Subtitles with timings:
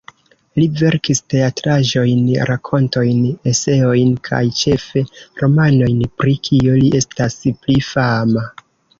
[0.59, 3.19] Li verkis teatraĵojn, rakontojn,
[3.51, 5.03] eseojn kaj ĉefe
[5.43, 8.47] romanojn, pri kio li estas pli fama.